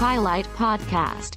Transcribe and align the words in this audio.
Highlight 0.00 0.46
Podcast 0.56 1.32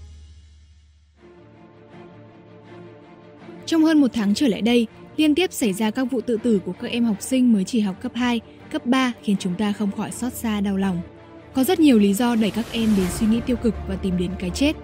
Trong 3.65 3.83
hơn 3.83 4.01
một 4.01 4.07
tháng 4.13 4.33
trở 4.33 4.47
lại 4.47 4.61
đây, 4.61 4.87
liên 5.17 5.35
tiếp 5.35 5.53
xảy 5.53 5.73
ra 5.73 5.91
các 5.91 6.03
vụ 6.03 6.21
tự 6.21 6.37
tử 6.43 6.59
của 6.65 6.73
các 6.73 6.91
em 6.91 7.03
học 7.03 7.21
sinh 7.21 7.53
mới 7.53 7.63
chỉ 7.63 7.79
học 7.79 7.95
cấp 8.01 8.11
2, 8.15 8.41
cấp 8.71 8.85
3 8.85 9.13
khiến 9.23 9.35
chúng 9.39 9.55
ta 9.55 9.73
không 9.73 9.91
khỏi 9.91 10.11
xót 10.11 10.33
xa 10.33 10.61
đau 10.61 10.77
lòng. 10.77 11.01
Có 11.53 11.63
rất 11.63 11.79
nhiều 11.79 11.99
lý 11.99 12.13
do 12.13 12.35
đẩy 12.35 12.51
các 12.51 12.65
em 12.71 12.89
đến 12.97 13.07
suy 13.09 13.27
nghĩ 13.27 13.41
tiêu 13.45 13.55
cực 13.55 13.75
và 13.87 13.95
tìm 13.95 14.17
đến 14.17 14.31
cái 14.39 14.49
chết. 14.49 14.75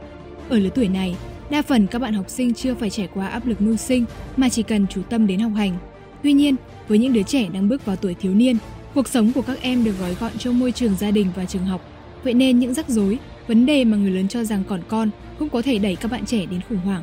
Ở 0.49 0.59
lứa 0.59 0.69
tuổi 0.75 0.87
này, 0.87 1.15
đa 1.49 1.61
phần 1.61 1.87
các 1.87 1.99
bạn 1.99 2.13
học 2.13 2.29
sinh 2.29 2.53
chưa 2.53 2.75
phải 2.75 2.89
trải 2.89 3.09
qua 3.13 3.27
áp 3.27 3.45
lực 3.45 3.61
mưu 3.61 3.77
sinh 3.77 4.05
mà 4.37 4.49
chỉ 4.49 4.63
cần 4.63 4.87
chú 4.87 5.01
tâm 5.09 5.27
đến 5.27 5.39
học 5.39 5.51
hành. 5.55 5.77
Tuy 6.23 6.33
nhiên, 6.33 6.55
với 6.87 6.97
những 6.97 7.13
đứa 7.13 7.23
trẻ 7.23 7.47
đang 7.53 7.69
bước 7.69 7.85
vào 7.85 7.95
tuổi 7.95 8.13
thiếu 8.13 8.33
niên, 8.33 8.57
cuộc 8.97 9.07
sống 9.07 9.31
của 9.35 9.41
các 9.41 9.57
em 9.61 9.83
được 9.83 9.93
gói 9.99 10.15
gọn 10.19 10.31
trong 10.37 10.59
môi 10.59 10.71
trường 10.71 10.95
gia 10.95 11.11
đình 11.11 11.27
và 11.35 11.45
trường 11.45 11.65
học. 11.65 11.81
Vậy 12.23 12.33
nên 12.33 12.59
những 12.59 12.73
rắc 12.73 12.89
rối, 12.89 13.17
vấn 13.47 13.65
đề 13.65 13.83
mà 13.85 13.97
người 13.97 14.11
lớn 14.11 14.27
cho 14.27 14.43
rằng 14.43 14.63
còn 14.69 14.81
con 14.87 15.09
cũng 15.39 15.49
có 15.49 15.61
thể 15.61 15.77
đẩy 15.79 15.95
các 15.95 16.11
bạn 16.11 16.25
trẻ 16.25 16.45
đến 16.45 16.61
khủng 16.69 16.77
hoảng. 16.77 17.01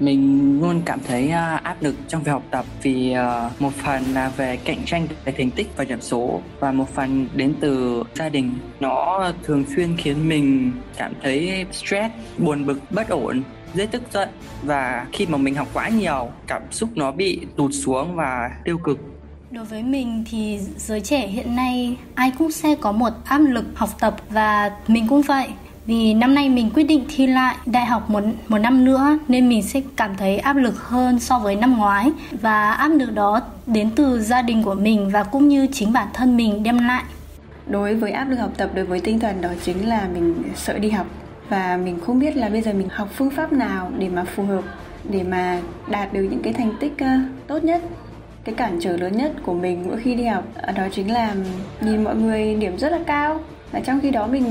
Mình 0.00 0.60
luôn 0.60 0.82
cảm 0.84 1.00
thấy 1.06 1.30
à, 1.30 1.56
áp 1.56 1.82
lực 1.82 1.94
trong 2.08 2.22
việc 2.22 2.32
học 2.32 2.42
tập 2.50 2.64
vì 2.82 3.12
à, 3.12 3.50
một 3.58 3.70
phần 3.74 4.02
là 4.14 4.32
về 4.36 4.56
cạnh 4.56 4.84
tranh 4.86 5.06
về 5.24 5.32
thành 5.38 5.50
tích 5.50 5.66
và 5.76 5.84
điểm 5.84 6.00
số 6.00 6.42
và 6.60 6.72
một 6.72 6.94
phần 6.94 7.28
đến 7.34 7.54
từ 7.60 8.02
gia 8.14 8.28
đình. 8.28 8.50
Nó 8.80 9.32
thường 9.42 9.64
xuyên 9.76 9.96
khiến 9.96 10.28
mình 10.28 10.72
cảm 10.96 11.12
thấy 11.22 11.66
stress, 11.72 12.14
buồn 12.38 12.66
bực, 12.66 12.80
bất 12.90 13.08
ổn, 13.08 13.42
dễ 13.74 13.86
tức 13.86 14.02
giận 14.12 14.28
và 14.62 15.06
khi 15.12 15.26
mà 15.26 15.38
mình 15.38 15.54
học 15.54 15.68
quá 15.72 15.88
nhiều, 15.88 16.30
cảm 16.46 16.62
xúc 16.70 16.88
nó 16.94 17.12
bị 17.12 17.40
tụt 17.56 17.70
xuống 17.74 18.14
và 18.14 18.50
tiêu 18.64 18.78
cực. 18.78 18.98
Đối 19.50 19.64
với 19.64 19.82
mình 19.82 20.24
thì 20.30 20.60
giới 20.76 21.00
trẻ 21.00 21.26
hiện 21.26 21.56
nay 21.56 21.96
ai 22.14 22.32
cũng 22.38 22.50
sẽ 22.50 22.74
có 22.74 22.92
một 22.92 23.10
áp 23.24 23.38
lực 23.38 23.64
học 23.74 23.90
tập 24.00 24.16
và 24.30 24.70
mình 24.88 25.06
cũng 25.08 25.22
vậy. 25.22 25.48
Vì 25.86 26.14
năm 26.14 26.34
nay 26.34 26.48
mình 26.48 26.70
quyết 26.74 26.84
định 26.84 27.04
thi 27.08 27.26
lại 27.26 27.56
đại 27.66 27.86
học 27.86 28.10
một, 28.10 28.20
một 28.48 28.58
năm 28.58 28.84
nữa 28.84 29.18
nên 29.28 29.48
mình 29.48 29.62
sẽ 29.62 29.80
cảm 29.96 30.16
thấy 30.16 30.38
áp 30.38 30.56
lực 30.56 30.78
hơn 30.78 31.20
so 31.20 31.38
với 31.38 31.56
năm 31.56 31.76
ngoái. 31.76 32.12
Và 32.40 32.72
áp 32.72 32.88
lực 32.88 33.14
đó 33.14 33.40
đến 33.66 33.90
từ 33.96 34.20
gia 34.20 34.42
đình 34.42 34.62
của 34.62 34.74
mình 34.74 35.10
và 35.10 35.22
cũng 35.22 35.48
như 35.48 35.66
chính 35.72 35.92
bản 35.92 36.08
thân 36.14 36.36
mình 36.36 36.62
đem 36.62 36.78
lại. 36.78 37.04
Đối 37.66 37.94
với 37.94 38.10
áp 38.12 38.24
lực 38.24 38.36
học 38.36 38.50
tập 38.56 38.70
đối 38.74 38.84
với 38.84 39.00
tinh 39.00 39.20
thần 39.20 39.40
đó 39.40 39.48
chính 39.64 39.88
là 39.88 40.08
mình 40.14 40.42
sợ 40.54 40.78
đi 40.78 40.90
học. 40.90 41.06
Và 41.48 41.78
mình 41.84 42.00
không 42.06 42.18
biết 42.18 42.36
là 42.36 42.48
bây 42.48 42.62
giờ 42.62 42.72
mình 42.72 42.88
học 42.88 43.08
phương 43.16 43.30
pháp 43.30 43.52
nào 43.52 43.92
để 43.98 44.08
mà 44.08 44.24
phù 44.24 44.42
hợp 44.42 44.64
để 45.10 45.22
mà 45.22 45.60
đạt 45.88 46.12
được 46.12 46.22
những 46.22 46.42
cái 46.42 46.52
thành 46.52 46.72
tích 46.80 46.92
ờ, 46.98 47.10
tốt 47.46 47.64
nhất 47.64 47.82
cái 48.44 48.54
cản 48.54 48.78
trở 48.80 48.96
lớn 48.96 49.16
nhất 49.16 49.32
của 49.42 49.54
mình 49.54 49.84
mỗi 49.86 50.00
khi 50.00 50.14
đi 50.14 50.24
học 50.24 50.54
à, 50.54 50.72
đó 50.72 50.88
chính 50.92 51.12
là 51.12 51.36
nhìn 51.80 52.04
mọi 52.04 52.16
người 52.16 52.54
điểm 52.54 52.78
rất 52.78 52.92
là 52.92 53.04
cao. 53.06 53.44
Và 53.72 53.80
trong 53.80 54.00
khi 54.00 54.10
đó 54.10 54.26
mình 54.26 54.44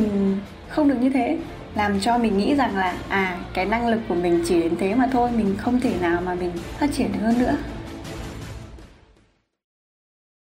không 0.67 0.89
được 0.89 0.97
như 1.01 1.09
thế, 1.09 1.37
làm 1.75 1.99
cho 1.99 2.17
mình 2.17 2.37
nghĩ 2.37 2.55
rằng 2.55 2.75
là 2.75 2.97
à 3.07 3.45
cái 3.53 3.65
năng 3.65 3.87
lực 3.87 4.01
của 4.07 4.15
mình 4.15 4.43
chỉ 4.47 4.59
đến 4.59 4.73
thế 4.79 4.95
mà 4.95 5.09
thôi, 5.11 5.31
mình 5.37 5.55
không 5.57 5.79
thể 5.79 5.93
nào 6.01 6.21
mà 6.21 6.35
mình 6.35 6.51
phát 6.79 6.93
triển 6.93 7.11
được 7.13 7.19
hơn 7.21 7.39
nữa. 7.39 7.57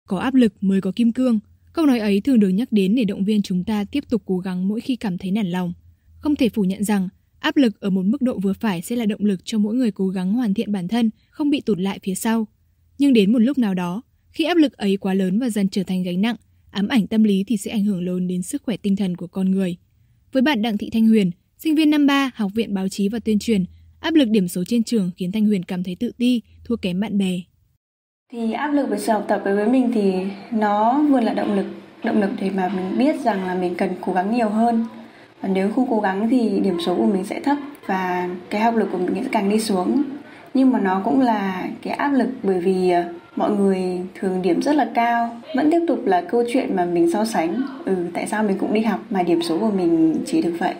Có 0.08 0.18
áp 0.18 0.34
lực 0.34 0.52
mới 0.60 0.80
có 0.80 0.92
kim 0.96 1.12
cương. 1.12 1.40
Câu 1.72 1.86
nói 1.86 1.98
ấy 1.98 2.20
thường 2.20 2.40
được 2.40 2.48
nhắc 2.48 2.68
đến 2.72 2.94
để 2.94 3.04
động 3.04 3.24
viên 3.24 3.42
chúng 3.42 3.64
ta 3.64 3.84
tiếp 3.84 4.04
tục 4.10 4.22
cố 4.26 4.38
gắng 4.38 4.68
mỗi 4.68 4.80
khi 4.80 4.96
cảm 4.96 5.18
thấy 5.18 5.30
nản 5.30 5.50
lòng. 5.50 5.72
Không 6.18 6.36
thể 6.36 6.48
phủ 6.48 6.62
nhận 6.62 6.84
rằng, 6.84 7.08
áp 7.38 7.56
lực 7.56 7.80
ở 7.80 7.90
một 7.90 8.02
mức 8.04 8.22
độ 8.22 8.38
vừa 8.38 8.52
phải 8.52 8.82
sẽ 8.82 8.96
là 8.96 9.06
động 9.06 9.24
lực 9.24 9.40
cho 9.44 9.58
mỗi 9.58 9.74
người 9.74 9.90
cố 9.90 10.08
gắng 10.08 10.32
hoàn 10.32 10.54
thiện 10.54 10.72
bản 10.72 10.88
thân, 10.88 11.10
không 11.30 11.50
bị 11.50 11.60
tụt 11.60 11.78
lại 11.78 11.98
phía 12.02 12.14
sau 12.14 12.46
nhưng 13.00 13.12
đến 13.12 13.32
một 13.32 13.38
lúc 13.38 13.58
nào 13.58 13.74
đó 13.74 14.02
khi 14.30 14.44
áp 14.44 14.56
lực 14.56 14.76
ấy 14.76 14.96
quá 14.96 15.14
lớn 15.14 15.38
và 15.38 15.50
dần 15.50 15.68
trở 15.68 15.82
thành 15.82 16.02
gánh 16.02 16.20
nặng 16.20 16.36
ám 16.70 16.88
ảnh 16.88 17.06
tâm 17.06 17.22
lý 17.22 17.44
thì 17.46 17.56
sẽ 17.56 17.70
ảnh 17.70 17.84
hưởng 17.84 18.02
lớn 18.02 18.28
đến 18.28 18.42
sức 18.42 18.62
khỏe 18.62 18.76
tinh 18.76 18.96
thần 18.96 19.16
của 19.16 19.26
con 19.26 19.50
người 19.50 19.76
với 20.32 20.42
bạn 20.42 20.62
Đặng 20.62 20.78
Thị 20.78 20.90
Thanh 20.92 21.08
Huyền, 21.08 21.30
sinh 21.58 21.74
viên 21.74 21.90
năm 21.90 22.06
3 22.06 22.30
Học 22.34 22.50
viện 22.54 22.74
Báo 22.74 22.88
chí 22.88 23.08
và 23.08 23.18
Tuyên 23.18 23.38
truyền, 23.38 23.64
áp 24.00 24.14
lực 24.14 24.28
điểm 24.28 24.48
số 24.48 24.64
trên 24.64 24.82
trường 24.82 25.10
khiến 25.16 25.32
Thanh 25.32 25.46
Huyền 25.46 25.62
cảm 25.62 25.82
thấy 25.82 25.96
tự 26.00 26.12
ti, 26.18 26.42
thua 26.64 26.76
kém 26.76 27.00
bạn 27.00 27.18
bè. 27.18 27.40
Thì 28.32 28.52
áp 28.52 28.68
lực 28.72 28.90
về 28.90 28.98
sự 28.98 29.12
học 29.12 29.24
tập 29.28 29.42
đối 29.44 29.56
với 29.56 29.68
mình 29.68 29.90
thì 29.94 30.12
nó 30.52 31.02
vừa 31.10 31.20
là 31.20 31.34
động 31.34 31.56
lực, 31.56 31.66
động 32.04 32.20
lực 32.20 32.30
để 32.40 32.50
mà 32.50 32.68
mình 32.68 32.98
biết 32.98 33.20
rằng 33.20 33.46
là 33.46 33.54
mình 33.54 33.74
cần 33.74 33.90
cố 34.00 34.12
gắng 34.12 34.36
nhiều 34.36 34.48
hơn. 34.48 34.84
Và 35.40 35.48
nếu 35.48 35.70
không 35.70 35.86
cố 35.90 36.00
gắng 36.00 36.28
thì 36.30 36.60
điểm 36.60 36.76
số 36.86 36.96
của 36.96 37.06
mình 37.06 37.24
sẽ 37.24 37.40
thấp 37.40 37.56
và 37.86 38.30
cái 38.50 38.60
học 38.60 38.76
lực 38.76 38.88
của 38.92 38.98
mình 38.98 39.24
sẽ 39.24 39.28
càng 39.32 39.50
đi 39.50 39.60
xuống. 39.60 40.02
Nhưng 40.54 40.72
mà 40.72 40.80
nó 40.80 41.00
cũng 41.04 41.20
là 41.20 41.68
cái 41.82 41.94
áp 41.94 42.08
lực 42.12 42.28
bởi 42.42 42.60
vì 42.60 42.90
ờ, 42.90 43.02
mọi 43.36 43.50
người 43.50 44.00
thường 44.14 44.42
điểm 44.42 44.62
rất 44.62 44.74
là 44.74 44.88
cao, 44.94 45.36
vẫn 45.56 45.70
tiếp 45.70 45.80
tục 45.88 45.98
là 46.04 46.20
câu 46.20 46.44
chuyện 46.52 46.76
mà 46.76 46.84
mình 46.84 47.10
so 47.10 47.24
sánh. 47.24 47.62
Ừ 47.84 47.94
tại 48.14 48.26
sao 48.26 48.42
mình 48.42 48.58
cũng 48.58 48.74
đi 48.74 48.80
học 48.80 49.00
mà 49.10 49.22
điểm 49.22 49.42
số 49.42 49.58
của 49.58 49.70
mình 49.70 50.16
chỉ 50.26 50.42
được 50.42 50.54
vậy? 50.58 50.74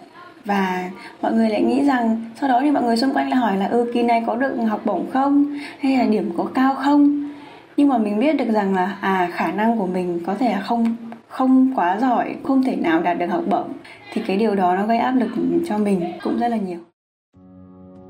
Và 0.45 0.91
mọi 1.23 1.33
người 1.33 1.49
lại 1.49 1.63
nghĩ 1.63 1.85
rằng, 1.85 2.25
sau 2.41 2.49
đó 2.49 2.61
thì 2.63 2.71
mọi 2.71 2.83
người 2.83 2.97
xung 2.97 3.15
quanh 3.15 3.29
lại 3.29 3.39
hỏi 3.41 3.57
là 3.57 3.67
ừ 3.67 3.91
kỳ 3.95 4.03
này 4.03 4.23
có 4.27 4.37
được 4.37 4.57
học 4.69 4.81
bổng 4.85 5.11
không? 5.11 5.57
Hay 5.81 5.97
là 5.97 6.05
điểm 6.05 6.31
có 6.37 6.45
cao 6.55 6.75
không? 6.75 7.31
Nhưng 7.77 7.89
mà 7.89 7.99
mình 7.99 8.21
biết 8.21 8.33
được 8.33 8.51
rằng 8.53 8.75
là 8.75 8.97
à 9.01 9.29
khả 9.33 9.53
năng 9.53 9.79
của 9.79 9.87
mình 9.87 10.21
có 10.27 10.35
thể 10.35 10.53
là 10.53 10.61
không 10.61 10.97
không 11.29 11.73
quá 11.77 11.99
giỏi, 12.01 12.35
không 12.43 12.63
thể 12.63 12.77
nào 12.77 13.03
đạt 13.03 13.19
được 13.19 13.27
học 13.27 13.45
bổng. 13.51 13.73
Thì 14.13 14.23
cái 14.27 14.37
điều 14.37 14.55
đó 14.55 14.77
nó 14.77 14.87
gây 14.87 14.99
áp 14.99 15.13
lực 15.13 15.29
cho 15.69 15.79
mình 15.79 16.01
cũng 16.23 16.39
rất 16.39 16.49
là 16.49 16.57
nhiều. 16.57 16.79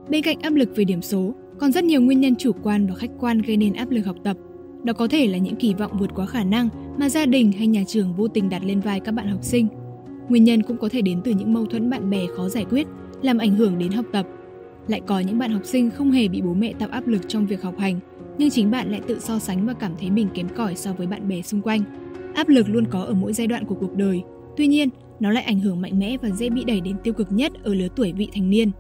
Bên 0.09 0.23
cạnh 0.23 0.37
áp 0.43 0.53
lực 0.53 0.69
về 0.77 0.85
điểm 0.85 1.03
số 1.03 1.33
còn 1.61 1.73
rất 1.73 1.85
nhiều 1.85 2.01
nguyên 2.01 2.21
nhân 2.21 2.37
chủ 2.37 2.53
quan 2.63 2.87
và 2.87 2.95
khách 2.95 3.11
quan 3.19 3.39
gây 3.39 3.57
nên 3.57 3.73
áp 3.73 3.91
lực 3.91 4.07
học 4.07 4.17
tập. 4.25 4.37
Đó 4.85 4.93
có 4.93 5.09
thể 5.09 5.27
là 5.27 5.39
những 5.39 5.57
kỳ 5.57 5.75
vọng 5.75 5.93
vượt 5.99 6.11
quá 6.15 6.27
khả 6.27 6.45
năng 6.45 6.69
mà 6.99 7.09
gia 7.09 7.27
đình 7.27 7.53
hay 7.53 7.67
nhà 7.67 7.85
trường 7.87 8.15
vô 8.15 8.29
tình 8.29 8.49
đặt 8.49 8.65
lên 8.65 8.81
vai 8.81 9.01
các 9.01 9.13
bạn 9.13 9.29
học 9.29 9.43
sinh. 9.43 9.69
Nguyên 10.29 10.45
nhân 10.45 10.63
cũng 10.63 10.77
có 10.77 10.89
thể 10.89 11.03
đến 11.03 11.21
từ 11.25 11.33
những 11.33 11.53
mâu 11.53 11.67
thuẫn 11.67 11.91
bạn 11.91 12.11
bè 12.11 12.27
khó 12.37 12.49
giải 12.49 12.65
quyết, 12.71 12.87
làm 13.23 13.39
ảnh 13.39 13.57
hưởng 13.57 13.79
đến 13.79 13.93
học 13.93 14.05
tập. 14.13 14.27
Lại 14.89 15.01
có 15.07 15.21
những 15.21 15.39
bạn 15.39 15.51
học 15.51 15.65
sinh 15.65 15.91
không 15.91 16.11
hề 16.11 16.29
bị 16.29 16.43
bố 16.43 16.55
mẹ 16.55 16.73
tạo 16.79 16.89
áp 16.89 17.07
lực 17.07 17.29
trong 17.29 17.47
việc 17.47 17.63
học 17.63 17.79
hành, 17.79 18.01
nhưng 18.39 18.51
chính 18.51 18.71
bạn 18.71 18.91
lại 18.91 19.01
tự 19.07 19.19
so 19.21 19.39
sánh 19.39 19.67
và 19.67 19.73
cảm 19.73 19.93
thấy 20.01 20.11
mình 20.11 20.29
kém 20.35 20.49
cỏi 20.49 20.77
so 20.77 20.93
với 20.93 21.07
bạn 21.07 21.29
bè 21.29 21.43
xung 21.43 21.61
quanh. 21.61 21.83
Áp 22.35 22.49
lực 22.49 22.69
luôn 22.69 22.85
có 22.91 23.01
ở 23.01 23.15
mỗi 23.15 23.33
giai 23.33 23.47
đoạn 23.47 23.65
của 23.65 23.75
cuộc 23.75 23.97
đời, 23.97 24.23
tuy 24.57 24.67
nhiên, 24.67 24.89
nó 25.21 25.31
lại 25.31 25.43
ảnh 25.43 25.61
hưởng 25.61 25.81
mạnh 25.81 25.99
mẽ 25.99 26.17
và 26.23 26.31
dễ 26.31 26.51
bị 26.51 26.65
đẩy 26.65 26.81
đến 26.81 26.97
tiêu 27.03 27.15
cực 27.15 27.33
nhất 27.33 27.53
ở 27.63 27.75
lứa 27.75 27.89
tuổi 27.97 28.13
vị 28.13 28.29
thành 28.35 28.51
niên. 28.51 28.71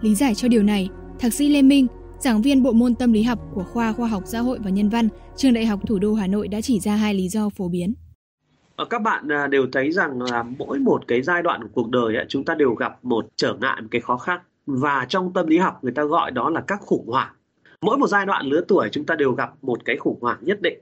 Lý 0.00 0.14
giải 0.14 0.34
cho 0.34 0.48
điều 0.48 0.62
này, 0.62 0.88
Thạc 1.18 1.32
sĩ 1.32 1.48
Lê 1.48 1.62
Minh, 1.62 1.86
giảng 2.22 2.42
viên 2.42 2.62
bộ 2.62 2.72
môn 2.72 2.94
tâm 2.94 3.12
lý 3.12 3.22
học 3.22 3.38
của 3.54 3.64
khoa 3.64 3.92
khoa 3.92 4.08
học 4.08 4.22
xã 4.26 4.40
hội 4.40 4.58
và 4.64 4.70
nhân 4.70 4.88
văn, 4.88 5.08
trường 5.36 5.54
Đại 5.54 5.66
học 5.66 5.80
Thủ 5.86 5.98
đô 5.98 6.14
Hà 6.14 6.26
Nội 6.26 6.48
đã 6.48 6.60
chỉ 6.60 6.80
ra 6.80 6.96
hai 6.96 7.14
lý 7.14 7.28
do 7.28 7.48
phổ 7.48 7.68
biến. 7.68 7.94
Ờ, 8.76 8.84
các 8.84 8.98
bạn 8.98 9.28
à, 9.32 9.46
đều 9.46 9.66
thấy 9.72 9.92
rằng 9.92 10.22
là 10.22 10.42
mỗi 10.42 10.78
một 10.78 11.08
cái 11.08 11.22
giai 11.22 11.42
đoạn 11.42 11.62
của 11.62 11.68
cuộc 11.74 11.90
đời 11.90 12.24
chúng 12.28 12.44
ta 12.44 12.54
đều 12.54 12.74
gặp 12.74 13.04
một 13.04 13.26
trở 13.36 13.54
ngại, 13.60 13.80
một 13.80 13.88
cái 13.90 14.00
khó 14.00 14.16
khăn 14.16 14.40
và 14.66 15.06
trong 15.08 15.32
tâm 15.32 15.46
lý 15.46 15.58
học 15.58 15.78
người 15.82 15.92
ta 15.92 16.04
gọi 16.04 16.30
đó 16.30 16.50
là 16.50 16.60
các 16.60 16.80
khủng 16.80 17.06
hoảng. 17.06 17.32
Mỗi 17.80 17.98
một 17.98 18.06
giai 18.06 18.26
đoạn 18.26 18.46
lứa 18.46 18.60
tuổi 18.68 18.88
chúng 18.92 19.06
ta 19.06 19.14
đều 19.14 19.32
gặp 19.32 19.50
một 19.62 19.84
cái 19.84 19.96
khủng 19.96 20.18
hoảng 20.20 20.38
nhất 20.40 20.62
định. 20.62 20.78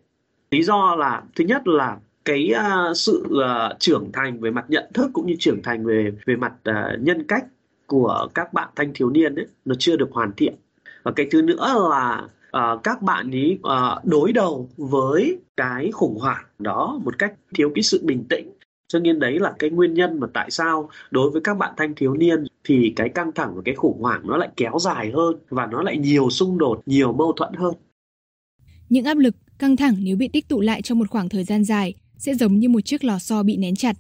Lý 0.51 0.63
do 0.63 0.95
là 0.95 1.23
thứ 1.37 1.45
nhất 1.45 1.69
là 1.69 1.99
cái 2.25 2.53
uh, 2.55 2.97
sự 2.97 3.25
uh, 3.31 3.79
trưởng 3.79 4.13
thành 4.13 4.41
về 4.41 4.51
mặt 4.51 4.65
nhận 4.69 4.85
thức 4.95 5.11
cũng 5.13 5.27
như 5.27 5.35
trưởng 5.39 5.63
thành 5.63 5.87
về 5.87 6.13
về 6.27 6.37
mặt 6.37 6.53
uh, 6.71 7.03
nhân 7.03 7.27
cách 7.29 7.45
của 7.87 8.29
các 8.35 8.53
bạn 8.53 8.69
thanh 8.77 8.93
thiếu 8.95 9.11
niên 9.11 9.35
ấy 9.35 9.47
nó 9.65 9.75
chưa 9.79 9.97
được 9.97 10.09
hoàn 10.13 10.33
thiện 10.37 10.55
và 11.03 11.13
cái 11.17 11.27
thứ 11.31 11.43
nữa 11.43 11.89
là 11.91 12.29
uh, 12.57 12.83
các 12.83 13.03
bạn 13.03 13.31
ý 13.31 13.59
uh, 13.63 14.05
đối 14.05 14.33
đầu 14.33 14.69
với 14.77 15.39
cái 15.57 15.91
khủng 15.93 16.19
hoảng 16.19 16.45
đó 16.59 17.01
một 17.05 17.19
cách 17.19 17.33
thiếu 17.55 17.71
cái 17.75 17.83
sự 17.83 18.01
bình 18.05 18.25
tĩnh. 18.29 18.51
Cho 18.89 18.99
nên 18.99 19.19
đấy 19.19 19.39
là 19.39 19.55
cái 19.59 19.71
nguyên 19.71 19.95
nhân 19.95 20.21
mà 20.21 20.27
tại 20.35 20.51
sao 20.51 20.91
đối 21.11 21.31
với 21.31 21.41
các 21.45 21.55
bạn 21.55 21.75
thanh 21.77 21.95
thiếu 21.95 22.15
niên 22.15 22.45
thì 22.65 22.93
cái 22.97 23.09
căng 23.09 23.33
thẳng 23.33 23.53
và 23.55 23.63
cái 23.65 23.75
khủng 23.75 24.01
hoảng 24.01 24.23
nó 24.25 24.37
lại 24.37 24.49
kéo 24.57 24.79
dài 24.81 25.11
hơn 25.15 25.37
và 25.49 25.67
nó 25.67 25.83
lại 25.83 25.99
nhiều 25.99 26.31
xung 26.31 26.59
đột 26.59 26.83
nhiều 26.87 27.13
mâu 27.13 27.33
thuẫn 27.33 27.55
hơn. 27.55 27.75
Những 28.89 29.05
áp 29.05 29.19
lực 29.19 29.35
căng 29.59 29.77
thẳng 29.77 29.95
nếu 29.99 30.17
bị 30.17 30.29
tích 30.29 30.49
tụ 30.49 30.61
lại 30.61 30.83
trong 30.83 30.99
một 30.99 31.11
khoảng 31.11 31.29
thời 31.29 31.45
gian 31.45 31.65
dài 31.65 31.95
sẽ 32.19 32.35
giống 32.35 32.59
như 32.59 32.69
một 32.69 32.81
chiếc 32.81 33.05
lò 33.05 33.19
xo 33.19 33.43
bị 33.43 33.57
nén 33.57 33.77
chặt. 33.77 33.97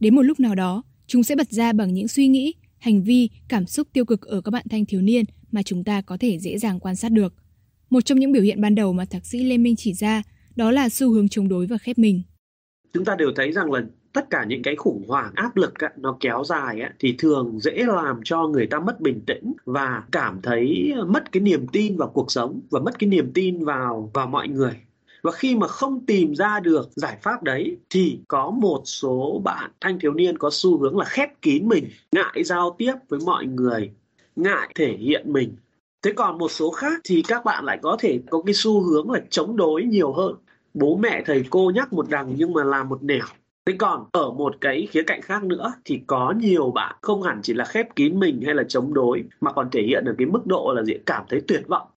Đến 0.00 0.14
một 0.14 0.22
lúc 0.22 0.40
nào 0.40 0.54
đó 0.54 0.82
chúng 1.06 1.22
sẽ 1.22 1.36
bật 1.36 1.50
ra 1.50 1.72
bằng 1.72 1.94
những 1.94 2.08
suy 2.08 2.28
nghĩ 2.28 2.54
hành 2.78 3.02
vi 3.02 3.30
cảm 3.48 3.66
xúc 3.66 3.88
tiêu 3.92 4.04
cực 4.04 4.22
ở 4.22 4.40
các 4.40 4.50
bạn 4.50 4.66
thanh 4.70 4.84
thiếu 4.84 5.00
niên 5.00 5.24
mà 5.52 5.62
chúng 5.62 5.84
ta 5.84 6.00
có 6.00 6.16
thể 6.20 6.38
dễ 6.38 6.58
dàng 6.58 6.80
quan 6.80 6.96
sát 6.96 7.12
được. 7.12 7.34
Một 7.90 8.00
trong 8.04 8.18
những 8.18 8.32
biểu 8.32 8.42
hiện 8.42 8.60
ban 8.60 8.74
đầu 8.74 8.92
mà 8.92 9.04
thạc 9.04 9.26
sĩ 9.26 9.42
Lê 9.42 9.58
Minh 9.58 9.76
chỉ 9.76 9.94
ra 9.94 10.22
đó 10.56 10.70
là 10.70 10.88
xu 10.88 11.10
hướng 11.10 11.28
chống 11.28 11.48
đối 11.48 11.66
và 11.66 11.78
khép 11.78 11.98
mình. 11.98 12.22
Chúng 12.92 13.04
ta 13.04 13.16
đều 13.16 13.32
thấy 13.36 13.52
rằng 13.52 13.72
là 13.72 13.80
tất 14.12 14.30
cả 14.30 14.44
những 14.44 14.62
cái 14.62 14.76
khủng 14.76 15.04
hoảng 15.08 15.32
áp 15.34 15.56
lực 15.56 15.74
á, 15.78 15.90
nó 15.96 16.16
kéo 16.20 16.42
dài 16.46 16.80
á, 16.80 16.94
thì 16.98 17.14
thường 17.18 17.58
dễ 17.60 17.84
làm 17.86 18.20
cho 18.24 18.46
người 18.46 18.66
ta 18.66 18.78
mất 18.80 19.00
bình 19.00 19.20
tĩnh 19.26 19.52
và 19.64 20.02
cảm 20.12 20.40
thấy 20.42 20.92
mất 21.06 21.32
cái 21.32 21.40
niềm 21.40 21.66
tin 21.72 21.96
vào 21.96 22.08
cuộc 22.08 22.32
sống 22.32 22.60
và 22.70 22.80
mất 22.80 22.98
cái 22.98 23.10
niềm 23.10 23.32
tin 23.34 23.64
vào 23.64 24.10
vào 24.14 24.26
mọi 24.26 24.48
người 24.48 24.72
và 25.22 25.32
khi 25.32 25.56
mà 25.56 25.66
không 25.68 26.06
tìm 26.06 26.34
ra 26.34 26.60
được 26.60 26.90
giải 26.96 27.18
pháp 27.22 27.42
đấy 27.42 27.76
thì 27.90 28.18
có 28.28 28.50
một 28.50 28.82
số 28.84 29.40
bạn 29.44 29.70
thanh 29.80 29.98
thiếu 29.98 30.12
niên 30.12 30.38
có 30.38 30.50
xu 30.52 30.78
hướng 30.78 30.98
là 30.98 31.04
khép 31.04 31.42
kín 31.42 31.68
mình 31.68 31.84
ngại 32.12 32.44
giao 32.44 32.74
tiếp 32.78 32.94
với 33.08 33.20
mọi 33.26 33.46
người 33.46 33.90
ngại 34.36 34.72
thể 34.74 34.96
hiện 34.96 35.32
mình 35.32 35.56
thế 36.02 36.12
còn 36.16 36.38
một 36.38 36.48
số 36.48 36.70
khác 36.70 37.00
thì 37.04 37.22
các 37.28 37.44
bạn 37.44 37.64
lại 37.64 37.78
có 37.82 37.96
thể 38.00 38.20
có 38.30 38.42
cái 38.46 38.54
xu 38.54 38.80
hướng 38.80 39.10
là 39.10 39.20
chống 39.30 39.56
đối 39.56 39.82
nhiều 39.82 40.12
hơn 40.12 40.34
bố 40.74 40.96
mẹ 40.96 41.22
thầy 41.26 41.44
cô 41.50 41.72
nhắc 41.74 41.92
một 41.92 42.06
đằng 42.10 42.34
nhưng 42.36 42.52
mà 42.52 42.64
làm 42.64 42.88
một 42.88 43.02
nẻo 43.02 43.26
Thế 43.66 43.74
còn 43.78 44.04
ở 44.12 44.30
một 44.30 44.54
cái 44.60 44.88
khía 44.90 45.02
cạnh 45.06 45.22
khác 45.22 45.44
nữa 45.44 45.72
thì 45.84 46.00
có 46.06 46.34
nhiều 46.40 46.70
bạn 46.70 46.96
không 47.00 47.22
hẳn 47.22 47.40
chỉ 47.42 47.54
là 47.54 47.64
khép 47.64 47.86
kín 47.96 48.20
mình 48.20 48.42
hay 48.44 48.54
là 48.54 48.62
chống 48.68 48.94
đối 48.94 49.24
mà 49.40 49.52
còn 49.52 49.68
thể 49.72 49.82
hiện 49.82 50.04
ở 50.04 50.14
cái 50.18 50.26
mức 50.26 50.46
độ 50.46 50.72
là 50.76 50.84
gì 50.84 50.94
cảm 51.06 51.24
thấy 51.28 51.40
tuyệt 51.48 51.62
vọng. 51.68 51.88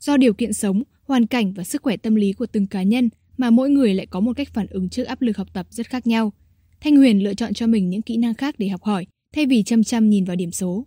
Do 0.00 0.16
điều 0.16 0.32
kiện 0.32 0.52
sống, 0.52 0.82
hoàn 1.02 1.26
cảnh 1.26 1.52
và 1.52 1.64
sức 1.64 1.82
khỏe 1.82 1.96
tâm 1.96 2.14
lý 2.14 2.32
của 2.32 2.46
từng 2.46 2.66
cá 2.66 2.82
nhân 2.82 3.08
mà 3.36 3.50
mỗi 3.50 3.70
người 3.70 3.94
lại 3.94 4.06
có 4.06 4.20
một 4.20 4.36
cách 4.36 4.48
phản 4.54 4.66
ứng 4.70 4.88
trước 4.88 5.04
áp 5.04 5.22
lực 5.22 5.36
học 5.36 5.48
tập 5.52 5.66
rất 5.70 5.86
khác 5.86 6.06
nhau. 6.06 6.32
Thanh 6.80 6.96
Huyền 6.96 7.24
lựa 7.24 7.34
chọn 7.34 7.54
cho 7.54 7.66
mình 7.66 7.90
những 7.90 8.02
kỹ 8.02 8.16
năng 8.16 8.34
khác 8.34 8.54
để 8.58 8.68
học 8.68 8.82
hỏi 8.82 9.06
thay 9.34 9.46
vì 9.46 9.62
chăm 9.62 9.84
chăm 9.84 10.10
nhìn 10.10 10.24
vào 10.24 10.36
điểm 10.36 10.50
số. 10.50 10.86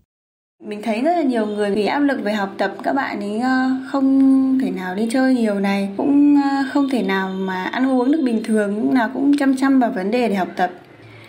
Mình 0.64 0.82
thấy 0.82 1.02
rất 1.02 1.12
là 1.12 1.22
nhiều 1.22 1.46
người 1.46 1.72
vì 1.72 1.86
áp 1.86 2.00
lực 2.00 2.24
về 2.24 2.34
học 2.34 2.50
tập 2.58 2.74
các 2.84 2.94
bạn 2.94 3.20
ấy 3.20 3.40
ờ, 3.40 3.70
không 3.88 4.60
thể 4.62 4.72
nào 4.72 4.96
đi 4.96 5.08
chơi 5.12 5.34
nhiều 5.34 5.60
này, 5.60 5.90
cũng 5.98 6.42
ờ, 6.44 6.64
không 6.72 6.90
thể 6.90 7.04
nào 7.04 7.30
mà 7.30 7.64
ăn 7.64 7.92
uống 7.92 8.12
được 8.12 8.22
bình 8.24 8.44
thường, 8.44 8.78
lúc 8.84 8.92
nào 8.92 9.10
cũng 9.14 9.38
chăm 9.38 9.56
chăm 9.58 9.80
vào 9.80 9.92
vấn 9.92 10.12
đề 10.12 10.28
để 10.28 10.36
học 10.36 10.48
tập. 10.56 10.72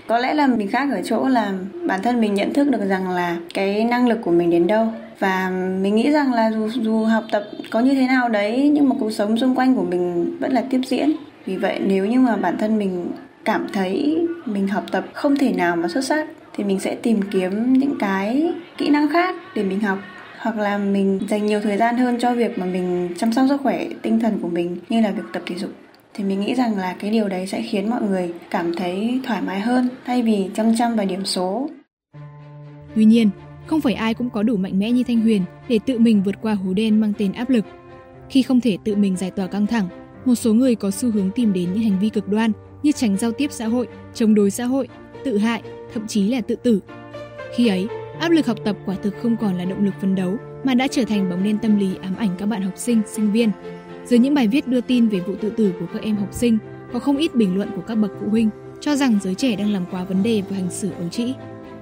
Có 0.06 0.18
lẽ 0.18 0.34
là 0.34 0.46
mình 0.46 0.68
khác 0.68 0.88
ở 0.92 1.00
chỗ 1.04 1.28
là 1.28 1.52
bản 1.86 2.00
thân 2.02 2.20
mình 2.20 2.34
nhận 2.34 2.52
thức 2.52 2.70
được 2.70 2.88
rằng 2.88 3.10
là 3.10 3.36
cái 3.54 3.84
năng 3.84 4.08
lực 4.08 4.18
của 4.22 4.30
mình 4.30 4.50
đến 4.50 4.66
đâu 4.66 4.86
và 5.18 5.50
mình 5.80 5.96
nghĩ 5.96 6.10
rằng 6.10 6.32
là 6.34 6.50
dù 6.50 6.68
dù 6.68 7.04
học 7.04 7.24
tập 7.32 7.44
có 7.70 7.80
như 7.80 7.94
thế 7.94 8.06
nào 8.06 8.28
đấy 8.28 8.70
nhưng 8.74 8.88
mà 8.88 8.96
cuộc 9.00 9.10
sống 9.10 9.36
xung 9.36 9.54
quanh 9.54 9.76
của 9.76 9.84
mình 9.84 10.36
vẫn 10.40 10.52
là 10.52 10.64
tiếp 10.70 10.80
diễn. 10.86 11.12
Vì 11.46 11.56
vậy 11.56 11.80
nếu 11.86 12.06
như 12.06 12.20
mà 12.20 12.36
bản 12.36 12.58
thân 12.58 12.78
mình 12.78 13.12
cảm 13.44 13.66
thấy 13.72 14.26
mình 14.44 14.68
học 14.68 14.84
tập 14.90 15.04
không 15.12 15.36
thể 15.36 15.52
nào 15.52 15.76
mà 15.76 15.88
xuất 15.88 16.04
sắc 16.04 16.26
thì 16.56 16.64
mình 16.64 16.80
sẽ 16.80 16.94
tìm 16.94 17.20
kiếm 17.30 17.72
những 17.72 17.98
cái 17.98 18.52
kỹ 18.78 18.88
năng 18.88 19.08
khác 19.08 19.34
để 19.54 19.64
mình 19.64 19.80
học 19.80 19.98
hoặc 20.38 20.56
là 20.58 20.78
mình 20.78 21.20
dành 21.28 21.46
nhiều 21.46 21.60
thời 21.60 21.76
gian 21.76 21.96
hơn 21.96 22.18
cho 22.20 22.34
việc 22.34 22.58
mà 22.58 22.66
mình 22.66 23.08
chăm 23.16 23.32
sóc 23.32 23.46
sức 23.48 23.60
khỏe 23.62 23.86
tinh 24.02 24.20
thần 24.20 24.38
của 24.42 24.48
mình 24.48 24.76
như 24.88 25.00
là 25.00 25.10
việc 25.10 25.22
tập 25.32 25.42
thể 25.46 25.56
dục 25.56 25.70
thì 26.14 26.24
mình 26.24 26.40
nghĩ 26.40 26.54
rằng 26.54 26.78
là 26.78 26.96
cái 26.98 27.10
điều 27.10 27.28
đấy 27.28 27.46
sẽ 27.46 27.62
khiến 27.62 27.90
mọi 27.90 28.02
người 28.02 28.32
cảm 28.50 28.74
thấy 28.74 29.20
thoải 29.24 29.42
mái 29.42 29.60
hơn 29.60 29.88
thay 30.06 30.22
vì 30.22 30.50
chăm 30.54 30.76
chăm 30.78 30.96
vào 30.96 31.06
điểm 31.06 31.24
số. 31.24 31.70
Tuy 32.94 33.04
nhiên, 33.04 33.30
không 33.66 33.80
phải 33.80 33.94
ai 33.94 34.14
cũng 34.14 34.30
có 34.30 34.42
đủ 34.42 34.56
mạnh 34.56 34.78
mẽ 34.78 34.90
như 34.90 35.02
Thanh 35.04 35.20
Huyền 35.20 35.42
để 35.68 35.78
tự 35.86 35.98
mình 35.98 36.22
vượt 36.22 36.34
qua 36.42 36.54
hố 36.54 36.74
đen 36.74 37.00
mang 37.00 37.12
tên 37.18 37.32
áp 37.32 37.50
lực. 37.50 37.64
Khi 38.30 38.42
không 38.42 38.60
thể 38.60 38.78
tự 38.84 38.96
mình 38.96 39.16
giải 39.16 39.30
tỏa 39.30 39.46
căng 39.46 39.66
thẳng, 39.66 39.88
một 40.24 40.34
số 40.34 40.54
người 40.54 40.74
có 40.74 40.90
xu 40.90 41.10
hướng 41.10 41.30
tìm 41.30 41.52
đến 41.52 41.72
những 41.72 41.82
hành 41.82 41.98
vi 42.00 42.08
cực 42.08 42.28
đoan 42.28 42.52
như 42.82 42.92
tránh 42.92 43.16
giao 43.16 43.32
tiếp 43.32 43.52
xã 43.52 43.66
hội, 43.66 43.88
chống 44.14 44.34
đối 44.34 44.50
xã 44.50 44.64
hội, 44.64 44.88
tự 45.24 45.38
hại, 45.38 45.62
thậm 45.94 46.06
chí 46.06 46.28
là 46.28 46.40
tự 46.40 46.54
tử. 46.54 46.80
Khi 47.54 47.68
ấy, 47.68 47.88
áp 48.20 48.28
lực 48.28 48.46
học 48.46 48.58
tập 48.64 48.76
quả 48.86 48.94
thực 48.94 49.14
không 49.22 49.36
còn 49.36 49.58
là 49.58 49.64
động 49.64 49.84
lực 49.84 49.94
phấn 50.00 50.14
đấu 50.14 50.36
mà 50.64 50.74
đã 50.74 50.86
trở 50.86 51.04
thành 51.04 51.30
bóng 51.30 51.44
đen 51.44 51.58
tâm 51.62 51.78
lý 51.78 51.96
ám 52.02 52.16
ảnh 52.16 52.30
các 52.38 52.46
bạn 52.46 52.62
học 52.62 52.74
sinh, 52.76 53.02
sinh 53.06 53.32
viên. 53.32 53.50
Dưới 54.04 54.18
những 54.18 54.34
bài 54.34 54.48
viết 54.48 54.66
đưa 54.66 54.80
tin 54.80 55.08
về 55.08 55.20
vụ 55.20 55.34
tự 55.40 55.50
tử 55.50 55.72
của 55.80 55.86
các 55.92 56.02
em 56.02 56.16
học 56.16 56.28
sinh, 56.32 56.58
có 56.92 56.98
không 56.98 57.16
ít 57.16 57.34
bình 57.34 57.56
luận 57.56 57.68
của 57.76 57.82
các 57.82 57.94
bậc 57.94 58.10
phụ 58.20 58.28
huynh 58.28 58.50
cho 58.80 58.96
rằng 58.96 59.18
giới 59.22 59.34
trẻ 59.34 59.56
đang 59.56 59.72
làm 59.72 59.84
quá 59.90 60.04
vấn 60.04 60.22
đề 60.22 60.42
và 60.50 60.56
hành 60.56 60.70
xử 60.70 60.90
ấu 60.90 61.08
trĩ. 61.08 61.34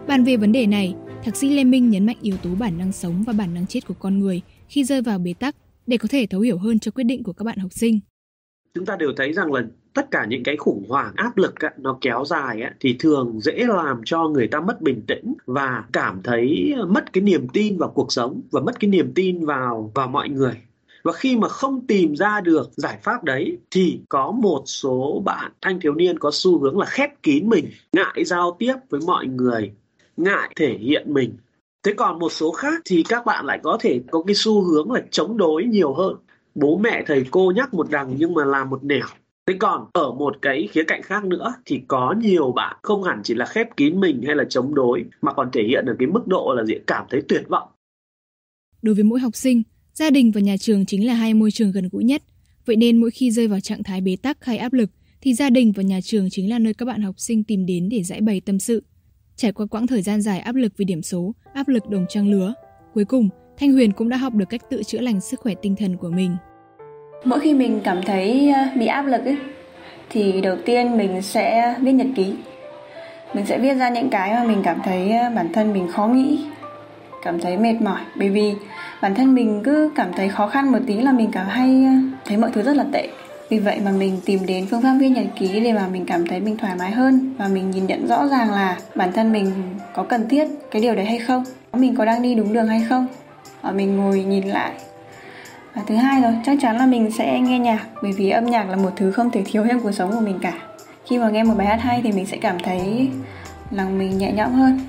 Bàn 0.07 0.25
về 0.25 0.37
vấn 0.37 0.53
đề 0.53 0.67
này, 0.67 0.95
thạc 1.25 1.37
sĩ 1.37 1.51
Lê 1.51 1.65
Minh 1.65 1.91
nhấn 1.91 2.07
mạnh 2.07 2.17
yếu 2.23 2.37
tố 2.37 2.51
bản 2.59 2.79
năng 2.79 2.93
sống 2.93 3.23
và 3.27 3.33
bản 3.33 3.55
năng 3.55 3.67
chết 3.67 3.87
của 3.87 3.95
con 3.99 4.19
người 4.19 4.41
khi 4.69 4.85
rơi 4.85 5.03
vào 5.03 5.19
bế 5.19 5.35
tắc 5.35 5.57
để 5.87 5.97
có 5.97 6.09
thể 6.11 6.27
thấu 6.27 6.41
hiểu 6.41 6.59
hơn 6.59 6.79
cho 6.79 6.91
quyết 6.91 7.05
định 7.05 7.23
của 7.23 7.33
các 7.33 7.45
bạn 7.45 7.59
học 7.59 7.73
sinh. 7.73 8.01
Chúng 8.75 8.87
ta 8.87 8.97
đều 8.97 9.13
thấy 9.17 9.33
rằng 9.33 9.53
là 9.53 9.63
tất 9.99 10.11
cả 10.11 10.27
những 10.29 10.43
cái 10.43 10.57
khủng 10.57 10.85
hoảng 10.89 11.13
áp 11.17 11.37
lực 11.37 11.55
á, 11.55 11.71
nó 11.79 11.99
kéo 12.01 12.25
dài 12.27 12.63
á, 12.63 12.75
thì 12.81 12.97
thường 12.99 13.41
dễ 13.41 13.67
làm 13.69 14.01
cho 14.05 14.29
người 14.29 14.49
ta 14.49 14.61
mất 14.61 14.81
bình 14.81 15.03
tĩnh 15.07 15.35
và 15.47 15.85
cảm 15.93 16.21
thấy 16.25 16.75
mất 16.89 17.13
cái 17.13 17.23
niềm 17.23 17.49
tin 17.49 17.79
vào 17.79 17.89
cuộc 17.89 18.13
sống 18.13 18.41
và 18.51 18.61
mất 18.61 18.81
cái 18.81 18.91
niềm 18.91 19.13
tin 19.15 19.47
vào 19.47 19.91
vào 19.95 20.09
mọi 20.09 20.29
người. 20.29 20.53
Và 21.05 21.13
khi 21.13 21.37
mà 21.37 21.49
không 21.49 21.87
tìm 21.87 22.17
ra 22.17 22.41
được 22.41 22.71
giải 22.77 22.99
pháp 23.03 23.25
đấy 23.25 23.59
thì 23.71 24.01
có 24.09 24.31
một 24.31 24.63
số 24.67 25.23
bạn 25.25 25.53
thanh 25.61 25.81
thiếu 25.81 25.95
niên 25.95 26.19
có 26.19 26.31
xu 26.33 26.59
hướng 26.59 26.79
là 26.79 26.87
khép 26.87 27.23
kín 27.23 27.49
mình 27.49 27.71
ngại 27.93 28.25
giao 28.25 28.57
tiếp 28.59 28.75
với 28.91 29.01
mọi 29.07 29.27
người 29.27 29.73
ngại 30.17 30.53
thể 30.57 30.79
hiện 30.81 31.15
mình. 31.15 31.37
Thế 31.83 31.93
còn 31.97 32.19
một 32.19 32.33
số 32.33 32.53
khác 32.53 32.83
thì 32.85 33.05
các 33.09 33.27
bạn 33.27 33.47
lại 33.47 33.61
có 33.63 33.79
thể 33.81 34.01
có 34.11 34.23
cái 34.27 34.35
xu 34.35 34.63
hướng 34.63 34.93
là 34.93 35.03
chống 35.11 35.37
đối 35.37 35.65
nhiều 35.65 35.95
hơn. 35.95 36.17
Bố 36.55 36.77
mẹ 36.79 37.05
thầy 37.07 37.25
cô 37.31 37.53
nhắc 37.57 37.75
một 37.75 37.87
đằng 37.91 38.15
nhưng 38.19 38.35
mà 38.35 38.45
làm 38.45 38.71
một 38.71 38.85
nẻo. 38.85 39.07
Thế 39.49 39.55
còn 39.59 39.87
ở 39.93 40.13
một 40.13 40.37
cái 40.43 40.69
khía 40.73 40.83
cạnh 40.89 41.03
khác 41.03 41.25
nữa 41.25 41.55
thì 41.67 41.81
có 41.89 42.15
nhiều 42.21 42.53
bạn 42.53 42.77
không 42.83 43.03
hẳn 43.03 43.21
chỉ 43.25 43.35
là 43.35 43.47
khép 43.47 43.67
kín 43.77 44.01
mình 44.01 44.23
hay 44.27 44.37
là 44.37 44.45
chống 44.51 44.75
đối 44.75 45.05
mà 45.23 45.33
còn 45.33 45.51
thể 45.53 45.63
hiện 45.69 45.85
ở 45.87 45.97
cái 45.99 46.09
mức 46.09 46.27
độ 46.27 46.55
là 46.57 46.65
gì 46.65 46.75
cảm 46.87 47.07
thấy 47.11 47.23
tuyệt 47.29 47.43
vọng. 47.49 47.69
Đối 48.83 48.95
với 48.95 49.05
mỗi 49.05 49.21
học 49.21 49.37
sinh, 49.37 49.63
gia 49.95 50.11
đình 50.11 50.33
và 50.33 50.41
nhà 50.41 50.57
trường 50.57 50.87
chính 50.87 51.07
là 51.07 51.15
hai 51.15 51.35
môi 51.35 51.51
trường 51.51 51.73
gần 51.73 51.89
gũi 51.93 52.05
nhất. 52.05 52.23
Vậy 52.67 52.77
nên 52.77 52.97
mỗi 52.97 53.11
khi 53.11 53.31
rơi 53.31 53.49
vào 53.49 53.61
trạng 53.61 53.83
thái 53.83 54.01
bế 54.01 54.17
tắc 54.17 54.45
hay 54.45 54.59
áp 54.59 54.73
lực 54.73 54.91
thì 55.21 55.35
gia 55.35 55.51
đình 55.51 55.73
và 55.73 55.83
nhà 55.83 56.01
trường 56.01 56.31
chính 56.31 56.51
là 56.51 56.59
nơi 56.59 56.75
các 56.75 56.87
bạn 56.87 57.03
học 57.03 57.15
sinh 57.19 57.45
tìm 57.45 57.67
đến 57.67 57.89
để 57.89 58.03
giải 58.03 58.21
bày 58.21 58.41
tâm 58.41 58.59
sự. 58.59 58.83
Trải 59.37 59.53
qua 59.53 59.67
quãng 59.67 59.87
thời 59.87 60.03
gian 60.03 60.23
dài 60.23 60.41
áp 60.41 60.55
lực 60.55 60.73
vì 60.77 60.85
điểm 60.85 61.03
số, 61.03 61.35
áp 61.55 61.69
lực 61.69 61.89
đồng 61.89 62.07
trang 62.09 62.31
lứa, 62.31 62.55
cuối 62.95 63.05
cùng 63.05 63.29
Thanh 63.59 63.73
Huyền 63.73 63.93
cũng 63.93 64.09
đã 64.09 64.17
học 64.17 64.35
được 64.35 64.49
cách 64.49 64.63
tự 64.71 64.83
chữa 64.83 65.01
lành 65.01 65.21
sức 65.21 65.41
khỏe 65.41 65.55
tinh 65.63 65.77
thần 65.77 65.97
của 65.97 66.11
mình 66.11 66.37
mỗi 67.25 67.41
khi 67.41 67.55
mình 67.55 67.81
cảm 67.85 68.03
thấy 68.03 68.53
à, 68.55 68.71
bị 68.75 68.87
áp 68.87 69.03
lực 69.03 69.25
ấy, 69.25 69.37
thì 70.11 70.41
đầu 70.41 70.57
tiên 70.65 70.97
mình 70.97 71.23
sẽ 71.23 71.75
viết 71.81 71.93
nhật 71.93 72.07
ký. 72.17 72.35
Mình 73.35 73.47
sẽ 73.47 73.59
viết 73.59 73.75
ra 73.75 73.89
những 73.89 74.11
cái 74.11 74.33
mà 74.33 74.45
mình 74.45 74.63
cảm 74.65 74.79
thấy 74.85 75.11
à, 75.11 75.31
bản 75.31 75.53
thân 75.53 75.73
mình 75.73 75.89
khó 75.93 76.07
nghĩ, 76.07 76.45
cảm 77.25 77.41
thấy 77.41 77.57
mệt 77.57 77.75
mỏi. 77.81 78.01
Bởi 78.17 78.29
vì 78.29 78.55
bản 79.03 79.15
thân 79.15 79.35
mình 79.35 79.63
cứ 79.65 79.91
cảm 79.95 80.13
thấy 80.13 80.29
khó 80.29 80.49
khăn 80.49 80.73
một 80.73 80.79
tí 80.87 80.95
là 80.95 81.13
mình 81.13 81.31
cảm 81.33 81.47
hay 81.47 81.85
à, 81.85 82.01
thấy 82.25 82.37
mọi 82.37 82.51
thứ 82.55 82.63
rất 82.63 82.77
là 82.77 82.85
tệ. 82.93 83.09
Vì 83.49 83.59
vậy 83.59 83.81
mà 83.85 83.91
mình 83.91 84.21
tìm 84.25 84.47
đến 84.47 84.67
phương 84.71 84.83
pháp 84.83 84.95
viết 85.01 85.09
nhật 85.09 85.27
ký 85.39 85.61
để 85.61 85.73
mà 85.73 85.89
mình 85.93 86.05
cảm 86.07 86.27
thấy 86.27 86.41
mình 86.41 86.57
thoải 86.57 86.75
mái 86.79 86.91
hơn 86.91 87.35
và 87.39 87.49
mình 87.49 87.71
nhìn 87.71 87.87
nhận 87.87 88.07
rõ 88.07 88.27
ràng 88.27 88.51
là 88.51 88.77
bản 88.95 89.13
thân 89.13 89.33
mình 89.33 89.53
có 89.95 90.03
cần 90.03 90.29
thiết 90.29 90.49
cái 90.71 90.83
điều 90.83 90.95
đấy 90.95 91.05
hay 91.05 91.19
không, 91.19 91.45
mình 91.73 91.97
có 91.97 92.05
đang 92.05 92.23
đi 92.23 92.35
đúng 92.35 92.53
đường 92.53 92.69
hay 92.69 92.81
không. 92.89 93.07
Mình 93.73 93.97
ngồi 93.97 94.25
nhìn 94.25 94.49
lại 94.49 94.73
và 95.79 95.85
thứ 95.87 95.95
hai 95.95 96.23
rồi, 96.23 96.33
chắc 96.45 96.59
chắn 96.61 96.77
là 96.77 96.87
mình 96.87 97.11
sẽ 97.11 97.41
nghe 97.41 97.59
nhạc, 97.59 97.87
bởi 98.03 98.13
vì 98.13 98.31
âm 98.31 98.45
nhạc 98.45 98.71
là 98.71 98.77
một 98.77 98.91
thứ 98.97 99.11
không 99.11 99.31
thể 99.31 99.43
thiếu 99.47 99.65
trong 99.71 99.81
cuộc 99.81 99.93
sống 99.93 100.11
của 100.13 100.21
mình 100.21 100.39
cả. 100.43 100.53
Khi 101.05 101.19
mà 101.19 101.31
nghe 101.31 101.45
một 101.45 101.55
bài 101.59 101.67
hát 101.67 101.77
hay 101.81 102.01
thì 102.05 102.13
mình 102.13 102.27
sẽ 102.27 102.37
cảm 102.37 102.57
thấy 102.65 103.11
lòng 103.71 103.99
mình 103.99 104.19
nhẹ 104.19 104.33
nhõm 104.33 104.53
hơn. 104.53 104.81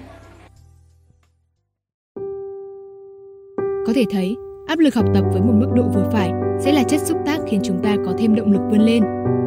Có 3.87 3.93
thể 3.95 4.05
thấy, 4.11 4.35
áp 4.67 4.79
lực 4.79 4.95
học 4.95 5.05
tập 5.13 5.23
với 5.31 5.41
một 5.41 5.53
mức 5.53 5.69
độ 5.75 5.83
vừa 5.93 6.09
phải 6.11 6.31
sẽ 6.59 6.71
là 6.71 6.83
chất 6.83 7.01
xúc 7.01 7.17
tác 7.25 7.37
khiến 7.47 7.59
chúng 7.63 7.79
ta 7.83 7.95
có 8.05 8.13
thêm 8.17 8.35
động 8.35 8.51
lực 8.51 8.61
vươn 8.69 8.81
lên. 8.81 9.03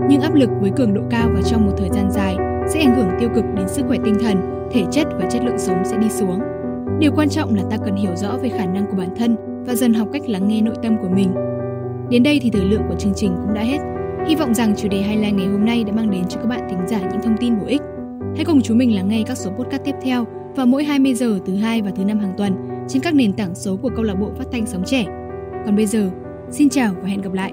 Nhưng 0.08 0.20
áp 0.20 0.34
lực 0.34 0.50
với 0.60 0.70
cường 0.76 0.94
độ 0.94 1.02
cao 1.10 1.28
và 1.34 1.42
trong 1.42 1.66
một 1.66 1.72
thời 1.78 1.88
gian 1.88 2.10
dài 2.10 2.36
sẽ 2.68 2.80
ảnh 2.80 2.94
hưởng 2.94 3.08
tiêu 3.20 3.28
cực 3.34 3.44
đến 3.56 3.68
sức 3.68 3.82
khỏe 3.88 3.98
tinh 4.04 4.16
thần, 4.22 4.68
thể 4.72 4.84
chất 4.90 5.06
và 5.18 5.26
chất 5.30 5.44
lượng 5.44 5.58
sống 5.58 5.82
sẽ 5.84 5.96
đi 5.96 6.08
xuống. 6.10 6.40
Điều 6.98 7.12
quan 7.16 7.28
trọng 7.28 7.54
là 7.54 7.62
ta 7.70 7.76
cần 7.84 7.96
hiểu 7.96 8.16
rõ 8.16 8.36
về 8.42 8.48
khả 8.48 8.64
năng 8.64 8.86
của 8.86 8.96
bản 8.96 9.08
thân 9.16 9.51
và 9.66 9.74
dần 9.74 9.94
học 9.94 10.08
cách 10.12 10.22
lắng 10.28 10.48
nghe 10.48 10.62
nội 10.62 10.74
tâm 10.82 10.96
của 11.02 11.08
mình. 11.08 11.34
Đến 12.10 12.22
đây 12.22 12.38
thì 12.42 12.50
thời 12.50 12.64
lượng 12.64 12.82
của 12.88 12.94
chương 12.98 13.12
trình 13.16 13.34
cũng 13.42 13.54
đã 13.54 13.62
hết. 13.62 13.78
Hy 14.26 14.34
vọng 14.34 14.54
rằng 14.54 14.74
chủ 14.76 14.88
đề 14.88 14.98
highlight 14.98 15.34
ngày 15.34 15.46
hôm 15.46 15.64
nay 15.64 15.84
đã 15.84 15.92
mang 15.92 16.10
đến 16.10 16.24
cho 16.28 16.40
các 16.40 16.46
bạn 16.46 16.60
thính 16.70 16.88
giả 16.88 17.00
những 17.00 17.22
thông 17.22 17.36
tin 17.40 17.58
bổ 17.58 17.66
ích. 17.66 17.82
Hãy 18.36 18.44
cùng 18.44 18.62
chúng 18.62 18.78
mình 18.78 18.94
lắng 18.94 19.08
nghe 19.08 19.22
các 19.26 19.38
số 19.38 19.50
podcast 19.50 19.84
tiếp 19.84 19.94
theo 20.02 20.24
vào 20.56 20.66
mỗi 20.66 20.84
20 20.84 21.14
giờ 21.14 21.38
thứ 21.46 21.56
hai 21.56 21.82
và 21.82 21.90
thứ 21.96 22.04
năm 22.04 22.18
hàng 22.18 22.34
tuần 22.36 22.54
trên 22.88 23.02
các 23.02 23.14
nền 23.14 23.32
tảng 23.32 23.54
số 23.54 23.76
của 23.76 23.90
câu 23.96 24.04
lạc 24.04 24.14
bộ 24.14 24.30
phát 24.38 24.44
thanh 24.52 24.66
sóng 24.66 24.82
trẻ. 24.86 25.04
Còn 25.64 25.76
bây 25.76 25.86
giờ, 25.86 26.10
xin 26.50 26.68
chào 26.68 26.92
và 27.02 27.08
hẹn 27.08 27.20
gặp 27.20 27.32
lại 27.32 27.52